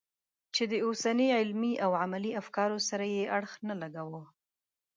[0.55, 4.23] چې د اوسني علمي او عملي افکارو سره یې اړخ نه لګاوه.